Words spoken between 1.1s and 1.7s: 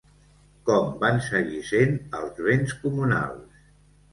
seguir